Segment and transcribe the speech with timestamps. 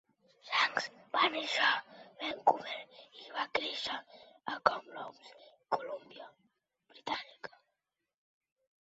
[0.51, 0.85] Shanks
[1.17, 2.79] va néixer a Vancouver
[3.19, 4.01] i va créixer
[4.55, 5.31] a Kamloops
[5.79, 7.59] (Colúmbia Britànica).